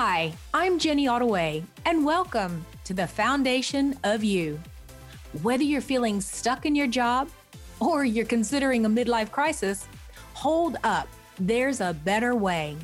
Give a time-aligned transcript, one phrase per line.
[0.00, 4.60] Hi, I'm Jenny Ottaway, and welcome to the Foundation of You.
[5.42, 7.28] Whether you're feeling stuck in your job
[7.80, 9.88] or you're considering a midlife crisis,
[10.34, 11.08] hold up,
[11.40, 12.76] there's a better way.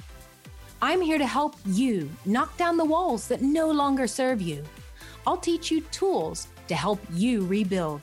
[0.82, 4.64] I'm here to help you knock down the walls that no longer serve you.
[5.24, 8.00] I'll teach you tools to help you rebuild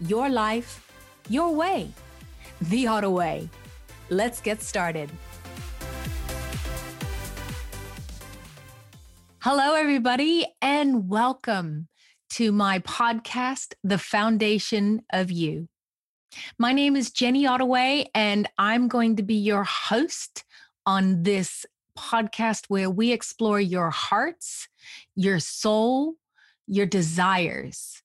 [0.00, 0.90] your life,
[1.28, 1.88] your way,
[2.62, 3.48] the Ottaway.
[4.10, 5.08] Let's get started.
[9.46, 11.88] Hello, everybody, and welcome
[12.30, 15.68] to my podcast, The Foundation of You.
[16.58, 20.44] My name is Jenny Ottaway, and I'm going to be your host
[20.86, 24.66] on this podcast where we explore your hearts,
[25.14, 26.14] your soul,
[26.66, 28.02] your desires.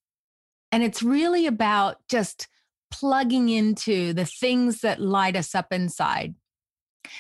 [0.74, 2.50] And it's really about just
[2.92, 6.36] plugging into the things that light us up inside.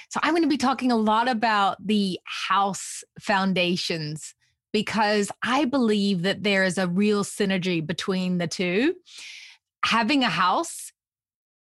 [0.09, 4.33] So I'm going to be talking a lot about the house foundations
[4.72, 8.95] because I believe that there is a real synergy between the two.
[9.83, 10.91] Having a house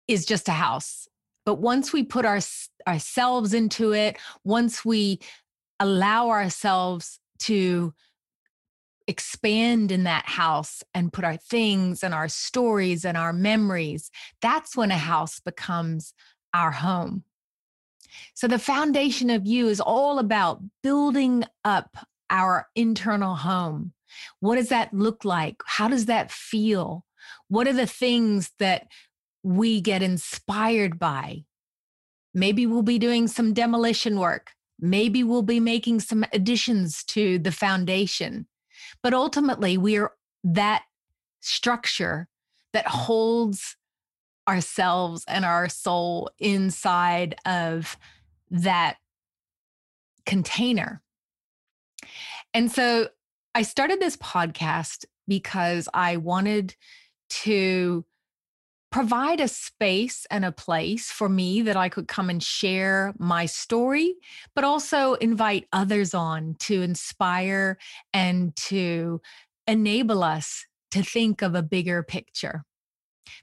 [0.08, 1.08] is just a house.
[1.46, 2.40] But once we put our,
[2.88, 5.20] ourselves into it, once we
[5.80, 7.94] allow ourselves to
[9.08, 14.10] expand in that house and put our things and our stories and our memories,
[14.42, 16.14] that's when a house becomes
[16.54, 17.24] our home.
[18.34, 21.98] So the foundation of you is all about building up
[22.30, 23.94] our internal home.
[24.40, 25.58] What does that look like?
[25.66, 27.06] How does that feel?
[27.48, 28.88] What are the things that
[29.44, 31.46] we get inspired by?
[32.34, 34.52] Maybe we'll be doing some demolition work.
[34.80, 38.48] Maybe we'll be making some additions to the foundation.
[39.02, 40.12] But ultimately, we are
[40.44, 40.84] that
[41.40, 42.28] structure
[42.74, 43.78] that holds
[44.48, 47.98] ourselves and our soul inside of
[48.52, 48.98] that
[50.26, 51.02] container.
[52.54, 53.10] And so
[53.54, 56.76] I started this podcast because I wanted
[57.30, 58.06] to
[58.92, 63.46] provide a space and a place for me that I could come and share my
[63.46, 64.16] story,
[64.54, 67.78] but also invite others on to inspire
[68.14, 69.20] and to
[69.68, 72.64] enable us to think of a bigger picture.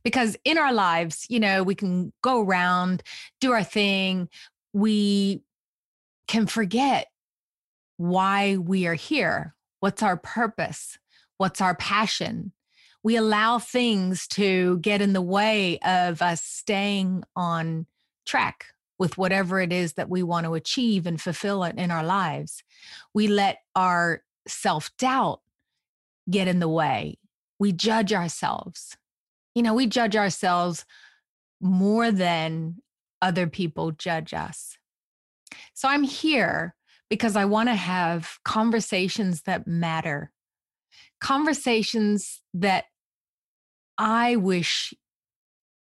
[0.02, 3.02] Because in our lives, you know, we can go around,
[3.40, 4.28] do our thing,
[4.72, 5.42] we
[6.28, 7.08] can forget
[7.96, 9.54] why we are here.
[9.80, 10.98] What's our purpose?
[11.38, 12.52] What's our passion?
[13.02, 17.86] We allow things to get in the way of us staying on
[18.24, 18.66] track
[18.98, 22.62] with whatever it is that we want to achieve and fulfill it in our lives.
[23.12, 25.40] We let our self doubt
[26.30, 27.18] get in the way.
[27.58, 28.96] We judge ourselves.
[29.54, 30.84] You know, we judge ourselves
[31.60, 32.76] more than
[33.20, 34.76] other people judge us.
[35.74, 36.74] So I'm here
[37.08, 40.32] because I want to have conversations that matter,
[41.20, 42.86] conversations that
[43.98, 44.94] I wish,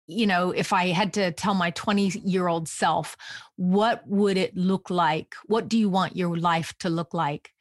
[0.07, 3.15] you know, if I had to tell my 20 year old self,
[3.55, 5.35] what would it look like?
[5.45, 7.51] What do you want your life to look like?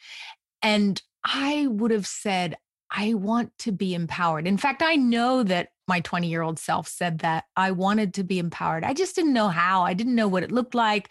[0.62, 2.56] And I would have said,
[2.91, 4.47] I want to be empowered.
[4.47, 8.23] In fact, I know that my 20 year old self said that I wanted to
[8.23, 8.84] be empowered.
[8.84, 9.83] I just didn't know how.
[9.83, 11.11] I didn't know what it looked like.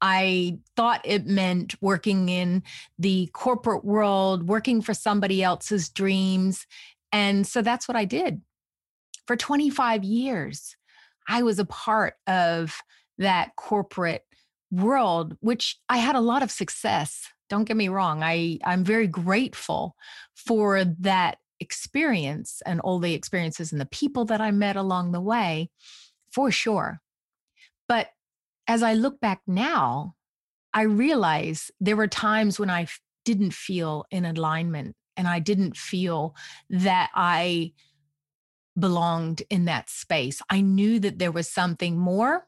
[0.00, 2.62] I thought it meant working in
[3.00, 6.68] the corporate world, working for somebody else's dreams.
[7.10, 8.40] And so that's what I did.
[9.26, 10.76] For 25 years,
[11.28, 12.80] I was a part of
[13.18, 14.24] that corporate
[14.70, 17.26] world, which I had a lot of success.
[17.50, 18.22] Don't get me wrong.
[18.22, 19.96] I, I'm very grateful
[20.34, 25.20] for that experience and all the experiences and the people that I met along the
[25.20, 25.70] way,
[26.30, 27.00] for sure.
[27.88, 28.08] But
[28.68, 30.14] as I look back now,
[30.74, 32.86] I realize there were times when I
[33.24, 36.34] didn't feel in alignment and I didn't feel
[36.70, 37.72] that I
[38.78, 40.40] belonged in that space.
[40.48, 42.46] I knew that there was something more.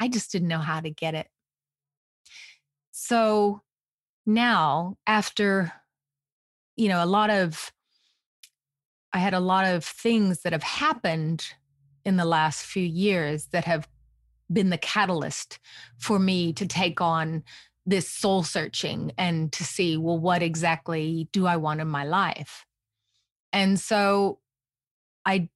[0.00, 1.28] I just didn't know how to get it.
[2.90, 3.62] So
[4.26, 5.72] now, after,
[6.76, 7.72] you know, a lot of
[9.12, 11.46] I had a lot of things that have happened
[12.04, 13.88] in the last few years that have
[14.52, 15.58] been the catalyst
[15.98, 17.42] for me to take on
[17.86, 22.66] this soul searching and to see, well, what exactly do I want in my life?
[23.52, 24.40] And so
[25.24, 25.48] I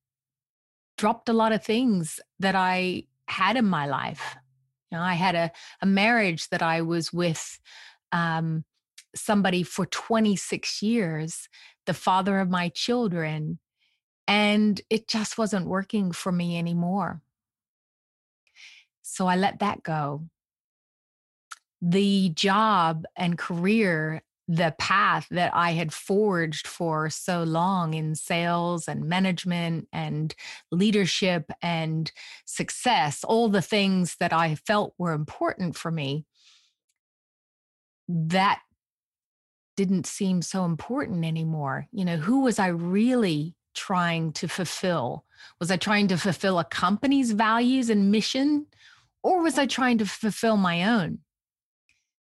[0.96, 4.36] dropped a lot of things that I had in my life.
[4.90, 5.50] You know, I had a,
[5.80, 7.58] a marriage that I was with
[8.12, 8.64] um,
[9.14, 11.48] somebody for 26 years
[11.86, 13.58] the father of my children.
[14.28, 17.22] And it just wasn't working for me anymore.
[19.02, 20.28] So I let that go.
[21.82, 28.86] the job and career, the path that I had forged for so long in sales
[28.86, 30.34] and management and
[30.70, 32.10] leadership and
[32.44, 36.24] success, all the things that I felt were important for me,
[38.08, 38.60] that
[39.76, 41.86] didn't seem so important anymore.
[41.92, 45.24] You know, who was I really trying to fulfill?
[45.58, 48.66] Was I trying to fulfill a company's values and mission,
[49.22, 51.20] or was I trying to fulfill my own?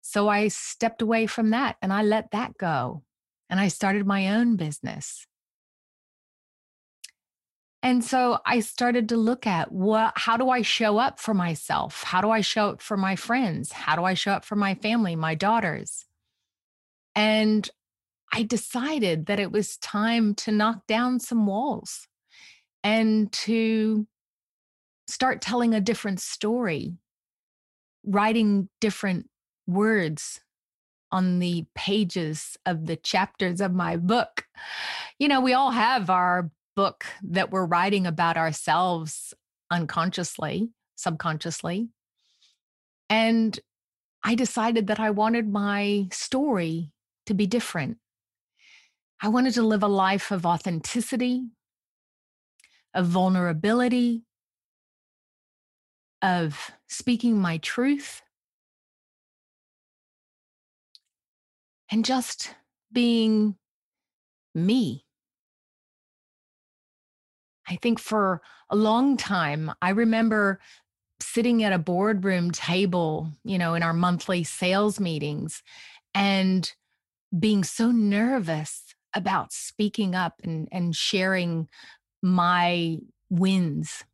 [0.02, 3.02] So I stepped away from that and I let that go.
[3.48, 5.26] And I started my own business.
[7.82, 12.02] And so I started to look at what how do I show up for myself?
[12.04, 13.72] How do I show up for my friends?
[13.72, 16.06] How do I show up for my family, my daughters?
[17.14, 17.68] And
[18.32, 22.08] I decided that it was time to knock down some walls
[22.82, 24.06] and to
[25.06, 26.96] start telling a different story,
[28.04, 29.28] writing different
[29.66, 30.40] words
[31.10, 34.46] on the pages of the chapters of my book.
[35.18, 39.34] You know, we all have our book that we're writing about ourselves
[39.70, 41.88] unconsciously, subconsciously.
[43.10, 43.60] And
[44.24, 46.92] I decided that I wanted my story
[47.26, 47.98] to be different.
[49.20, 51.46] I wanted to live a life of authenticity,
[52.94, 54.24] of vulnerability,
[56.20, 58.22] of speaking my truth,
[61.90, 62.54] and just
[62.90, 63.56] being
[64.54, 65.04] me.
[67.68, 70.58] I think for a long time, I remember
[71.20, 75.62] sitting at a boardroom table, you know, in our monthly sales meetings
[76.14, 76.72] and
[77.38, 81.68] being so nervous about speaking up and, and sharing
[82.22, 82.98] my
[83.30, 84.04] wins.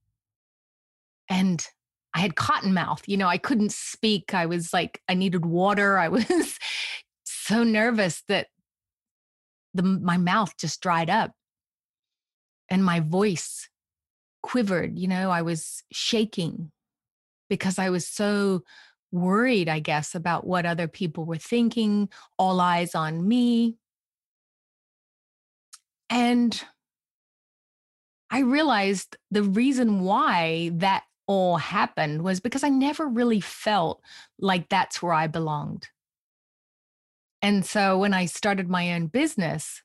[1.29, 1.67] And
[2.15, 4.35] I had cotton mouth, you know, I couldn't speak.
[4.35, 5.99] I was like, I needed water.
[5.99, 6.59] I was
[7.25, 8.49] so nervous that
[9.75, 11.33] the my mouth just dried up
[12.69, 13.69] and my voice
[14.43, 16.71] quivered you know i was shaking
[17.49, 18.63] because i was so
[19.13, 22.09] worried i guess about what other people were thinking
[22.39, 23.77] all eyes on me
[26.11, 26.63] and
[28.31, 34.03] i realized the reason why that all happened was because i never really felt
[34.39, 35.89] like that's where i belonged
[37.43, 39.83] and so when I started my own business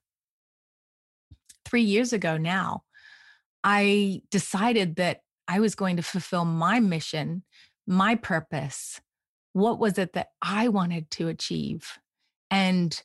[1.65, 2.83] three years ago now,
[3.63, 7.43] I decided that I was going to fulfill my mission,
[7.85, 9.01] my purpose.
[9.53, 11.99] What was it that I wanted to achieve?
[12.51, 13.01] And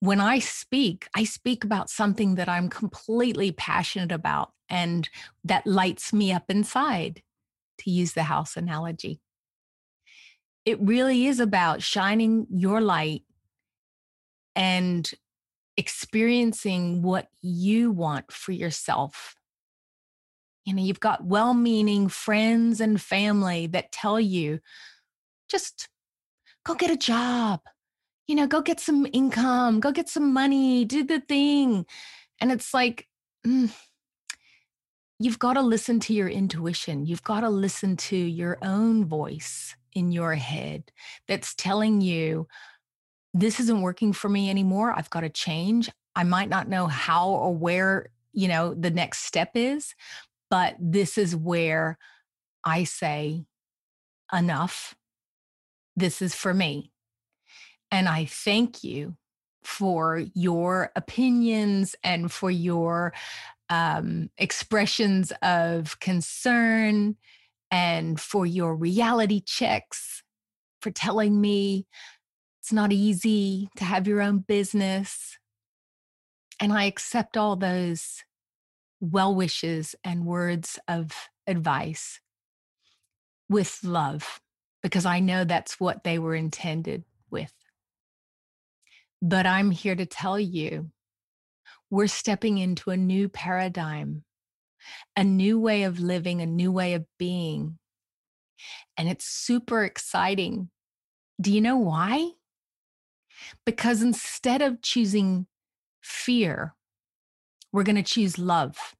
[0.00, 5.08] when I speak, I speak about something that I'm completely passionate about and
[5.44, 7.22] that lights me up inside,
[7.78, 9.20] to use the house analogy.
[10.64, 13.22] It really is about shining your light
[14.56, 15.10] and
[15.76, 19.36] experiencing what you want for yourself.
[20.64, 24.60] You know, you've got well meaning friends and family that tell you
[25.48, 25.88] just
[26.64, 27.60] go get a job,
[28.26, 31.86] you know, go get some income, go get some money, do the thing.
[32.40, 33.06] And it's like,
[33.46, 33.72] mm,
[35.18, 37.06] you've got to listen to your intuition.
[37.06, 40.90] You've got to listen to your own voice in your head
[41.28, 42.48] that's telling you,
[43.32, 44.92] this isn't working for me anymore.
[44.96, 45.90] I've got to change.
[46.16, 49.94] I might not know how or where, you know, the next step is,
[50.50, 51.98] but this is where
[52.64, 53.44] I say,
[54.32, 54.94] enough.
[55.96, 56.90] This is for me.
[57.90, 59.16] And I thank you
[59.62, 63.12] for your opinions and for your
[63.70, 67.16] um, expressions of concern
[67.70, 70.22] and for your reality checks,
[70.80, 71.86] for telling me
[72.60, 75.38] it's not easy to have your own business.
[76.60, 78.22] And I accept all those
[79.00, 81.12] well wishes and words of
[81.46, 82.20] advice
[83.48, 84.40] with love
[84.84, 87.54] because I know that's what they were intended with.
[89.22, 90.90] But I'm here to tell you
[91.90, 94.24] we're stepping into a new paradigm,
[95.16, 97.78] a new way of living, a new way of being.
[98.98, 100.68] And it's super exciting.
[101.40, 102.32] Do you know why?
[103.64, 105.46] Because instead of choosing
[106.02, 106.74] fear,
[107.72, 108.94] we're going to choose love.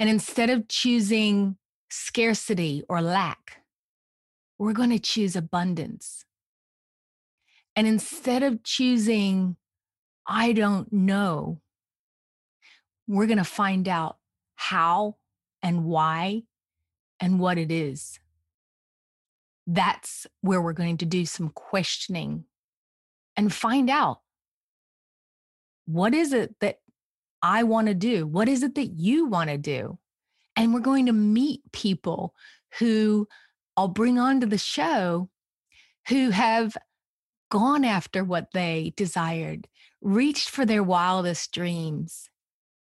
[0.00, 1.56] And instead of choosing
[1.88, 3.63] scarcity or lack,
[4.58, 6.24] we're going to choose abundance.
[7.76, 9.56] And instead of choosing,
[10.26, 11.60] I don't know,
[13.06, 14.16] we're going to find out
[14.54, 15.16] how
[15.62, 16.42] and why
[17.20, 18.18] and what it is.
[19.66, 22.44] that's where we're going to do some questioning
[23.36, 24.20] and find out
[25.86, 26.80] what is it that
[27.42, 28.26] I want to do?
[28.26, 29.98] What is it that you want to do?
[30.56, 32.34] And we're going to meet people
[32.78, 33.28] who
[33.76, 35.28] I'll bring onto the show
[36.08, 36.76] who have
[37.50, 39.68] gone after what they desired,
[40.00, 42.28] reached for their wildest dreams,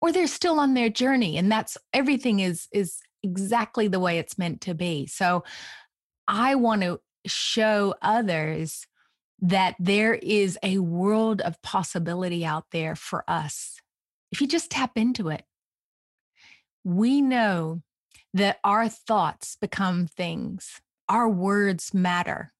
[0.01, 1.37] or they're still on their journey.
[1.37, 5.07] And that's everything is, is exactly the way it's meant to be.
[5.07, 5.43] So
[6.27, 8.87] I want to show others
[9.41, 13.79] that there is a world of possibility out there for us.
[14.31, 15.43] If you just tap into it,
[16.83, 17.81] we know
[18.33, 22.53] that our thoughts become things, our words matter.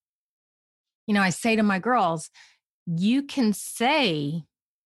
[1.07, 2.29] You know, I say to my girls,
[2.85, 4.43] you can say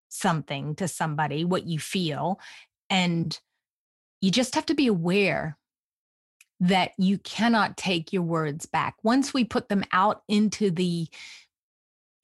[0.10, 2.40] something to somebody, what you feel,
[2.90, 3.38] and
[4.22, 5.58] you just have to be aware
[6.60, 8.96] that you cannot take your words back.
[9.04, 11.08] Once we put them out into the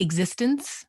[0.00, 0.86] existence,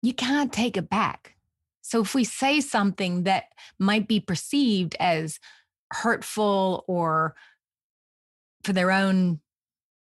[0.00, 1.36] you can't take it back.
[1.82, 3.44] So if we say something that
[3.78, 5.38] might be perceived as
[5.92, 7.34] hurtful or
[8.64, 9.40] for their own,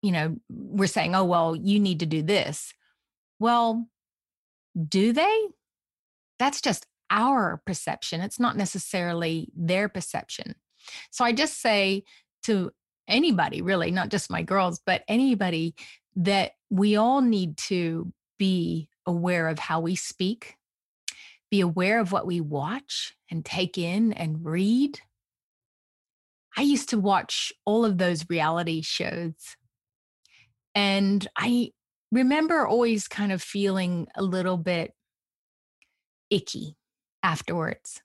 [0.02, 2.72] you know, we're saying, oh, well, you need to do this.
[3.38, 3.86] Well,
[4.88, 5.48] do they?
[6.38, 8.20] That's just our perception.
[8.20, 10.54] It's not necessarily their perception.
[11.10, 12.04] So I just say
[12.44, 12.72] to
[13.08, 15.74] anybody, really, not just my girls, but anybody,
[16.16, 20.56] that we all need to be aware of how we speak,
[21.50, 25.00] be aware of what we watch and take in and read.
[26.56, 29.34] I used to watch all of those reality shows.
[30.74, 31.70] And I
[32.10, 34.92] remember always kind of feeling a little bit
[36.30, 36.76] icky
[37.22, 38.00] afterwards.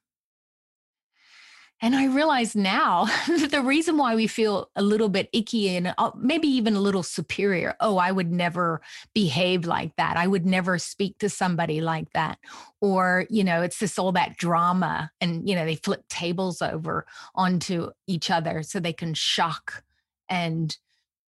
[1.84, 5.92] And I realize now that the reason why we feel a little bit icky and
[5.98, 7.74] uh, maybe even a little superior.
[7.80, 8.80] Oh, I would never
[9.14, 10.16] behave like that.
[10.16, 12.38] I would never speak to somebody like that.
[12.80, 15.10] Or, you know, it's just all that drama.
[15.20, 19.82] And, you know, they flip tables over onto each other so they can shock
[20.28, 20.76] and,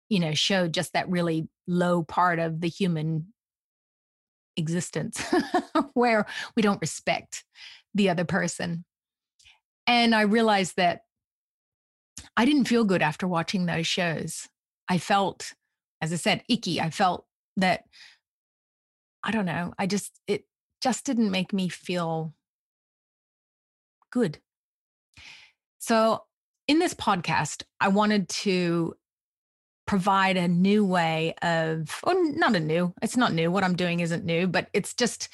[0.09, 3.33] you know, show just that really low part of the human
[4.57, 5.21] existence
[5.95, 6.25] where
[6.55, 7.45] we don't respect
[7.95, 8.85] the other person.
[9.87, 11.03] And I realized that
[12.37, 14.49] I didn't feel good after watching those shows.
[14.89, 15.53] I felt,
[16.01, 16.81] as I said, icky.
[16.81, 17.27] I felt
[17.57, 17.85] that,
[19.23, 20.45] I don't know, I just, it
[20.83, 22.35] just didn't make me feel
[24.11, 24.39] good.
[25.79, 26.23] So,
[26.69, 28.95] in this podcast, I wanted to
[29.87, 33.51] provide a new way of, or not a new, it's not new.
[33.53, 35.29] What I'm doing isn't new, but it's just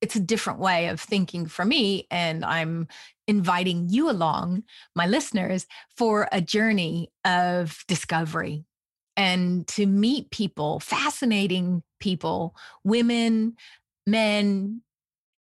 [0.00, 2.06] it's a different way of thinking for me.
[2.10, 2.88] And I'm
[3.26, 4.62] inviting you along,
[4.94, 8.64] my listeners, for a journey of discovery
[9.16, 13.56] and to meet people, fascinating people, women,
[14.06, 14.82] men,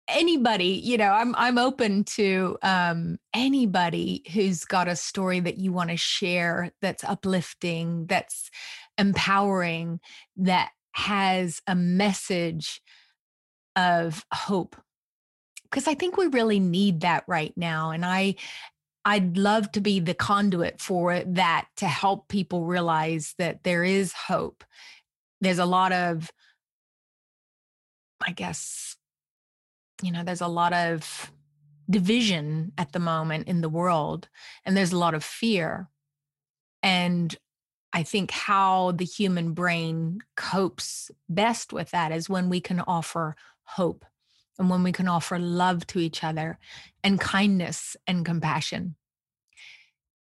[0.08, 5.72] anybody you know i'm i'm open to um anybody who's got a story that you
[5.72, 8.50] want to share that's uplifting that's
[8.98, 10.00] empowering
[10.36, 12.82] that has a message
[13.76, 14.76] of hope
[15.72, 17.92] because I think we really need that right now.
[17.92, 18.36] And I,
[19.06, 24.12] I'd love to be the conduit for that to help people realize that there is
[24.12, 24.64] hope.
[25.40, 26.30] There's a lot of,
[28.22, 28.98] I guess,
[30.04, 31.32] you know, there's a lot of
[31.90, 34.28] division at the moment in the world,
[34.66, 35.90] and there's a lot of fear.
[36.84, 37.36] And
[37.94, 43.36] I think how the human brain copes best with that is when we can offer
[43.76, 44.06] hope
[44.60, 46.60] and when we can offer love to each other
[47.04, 48.96] and kindness and compassion.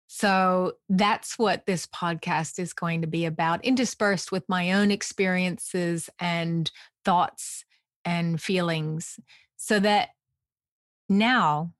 [0.07, 6.09] So that's what this podcast is going to be about, interspersed with my own experiences
[6.19, 6.71] and
[7.03, 7.65] thoughts
[8.05, 9.19] and feelings,
[9.57, 10.09] so that
[11.09, 11.73] now,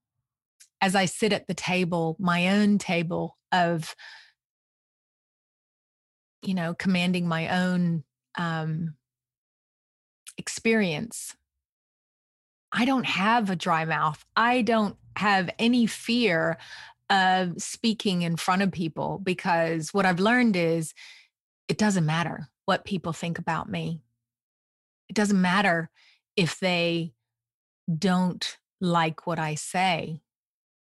[0.81, 3.95] as I sit at the table, my own table of,
[6.41, 8.03] you know, commanding my own
[8.37, 8.95] um,
[10.37, 11.35] experience
[12.75, 14.23] I don't have a dry mouth.
[14.35, 16.57] I don't have any fear
[17.09, 20.93] of speaking in front of people because what I've learned is
[21.69, 24.01] it doesn't matter what people think about me.
[25.07, 25.89] It doesn't matter
[26.35, 27.13] if they
[27.97, 30.21] don't like what I say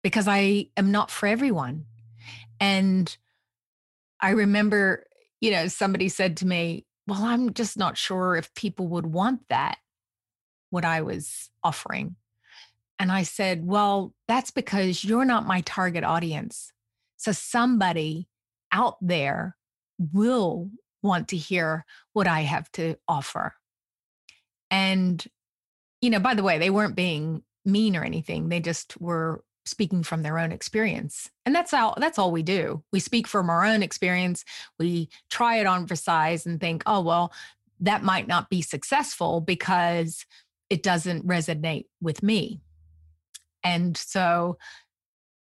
[0.03, 1.85] because I am not for everyone.
[2.59, 3.15] And
[4.19, 5.05] I remember,
[5.39, 9.47] you know, somebody said to me, Well, I'm just not sure if people would want
[9.47, 9.77] that
[10.69, 12.15] what I was offering.
[12.99, 16.71] And I said, Well, that's because you're not my target audience.
[17.17, 18.27] So somebody
[18.71, 19.55] out there
[19.97, 20.69] will
[21.01, 23.53] want to hear what I have to offer.
[24.69, 25.23] And,
[26.01, 28.49] you know, by the way, they weren't being mean or anything.
[28.49, 31.29] They just were speaking from their own experience.
[31.45, 32.83] And that's all that's all we do.
[32.91, 34.45] We speak from our own experience.
[34.79, 37.33] We try it on for size and think, "Oh, well,
[37.79, 40.25] that might not be successful because
[40.69, 42.61] it doesn't resonate with me."
[43.63, 44.57] And so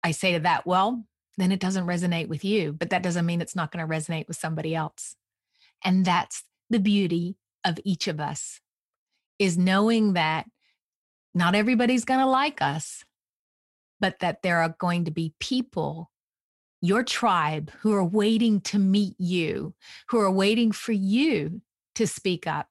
[0.04, 1.06] I say to that, "Well,
[1.38, 4.28] then it doesn't resonate with you, but that doesn't mean it's not going to resonate
[4.28, 5.16] with somebody else."
[5.84, 8.62] And that's the beauty of each of us
[9.40, 10.50] is knowing that
[11.34, 13.06] not everybody's going to like us,
[14.00, 16.12] but that there are going to be people,
[16.82, 19.76] your tribe, who are waiting to meet you,
[20.10, 21.62] who are waiting for you
[21.96, 22.70] to speak up,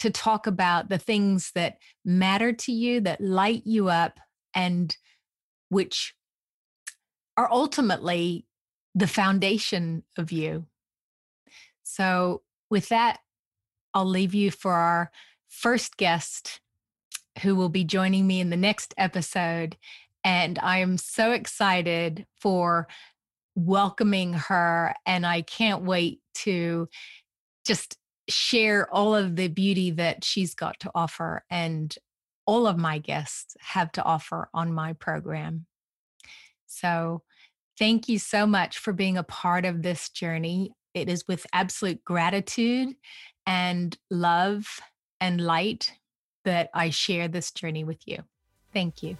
[0.00, 4.18] to talk about the things that matter to you, that light you up,
[4.54, 4.96] and
[5.68, 6.14] which
[7.36, 8.46] are ultimately
[8.94, 10.66] the foundation of you.
[11.82, 13.20] So, with that,
[13.94, 15.10] I'll leave you for our
[15.48, 16.60] first guest
[17.42, 19.76] who will be joining me in the next episode.
[20.24, 22.88] And I am so excited for
[23.54, 24.94] welcoming her.
[25.06, 26.88] And I can't wait to
[27.64, 27.96] just
[28.28, 31.96] share all of the beauty that she's got to offer and
[32.46, 35.66] all of my guests have to offer on my program.
[36.66, 37.22] So,
[37.78, 40.72] thank you so much for being a part of this journey.
[40.94, 42.94] It is with absolute gratitude
[43.46, 44.80] and love
[45.20, 45.92] and light
[46.44, 48.22] that I share this journey with you.
[48.72, 49.16] Thank you.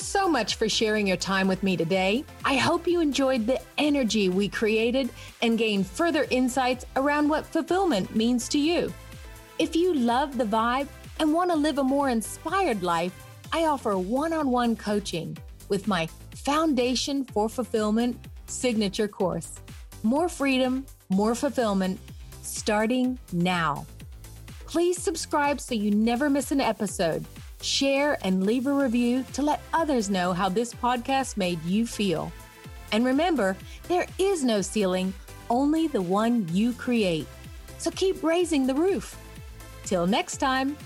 [0.00, 2.24] So much for sharing your time with me today.
[2.44, 5.10] I hope you enjoyed the energy we created
[5.42, 8.92] and gained further insights around what fulfillment means to you.
[9.58, 10.88] If you love the vibe
[11.18, 13.12] and want to live a more inspired life,
[13.52, 15.36] I offer one on one coaching
[15.68, 19.60] with my Foundation for Fulfillment signature course.
[20.02, 22.00] More freedom, more fulfillment,
[22.42, 23.86] starting now.
[24.64, 27.24] Please subscribe so you never miss an episode.
[27.62, 32.32] Share and leave a review to let others know how this podcast made you feel.
[32.92, 33.56] And remember,
[33.88, 35.12] there is no ceiling,
[35.50, 37.26] only the one you create.
[37.78, 39.16] So keep raising the roof.
[39.84, 40.76] Till next time.